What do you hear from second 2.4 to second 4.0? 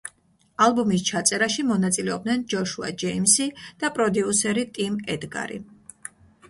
ჯოშუა ჯეიმსი და